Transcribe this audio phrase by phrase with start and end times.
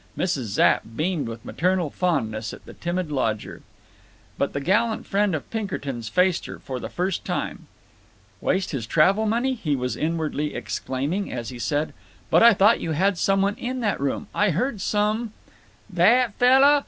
[0.17, 0.45] Mrs.
[0.45, 3.61] Zapp beamed with maternal fondness at the timid lodger.
[4.35, 7.67] But the gallant friend of Pinkertons faced her—for the first time.
[8.41, 11.93] "Waste his travel money?" he was inwardly exclaiming as he said:
[12.31, 14.25] "But I thought you had some one in that room.
[14.33, 15.33] I heard som—"
[15.87, 16.79] "That fellow!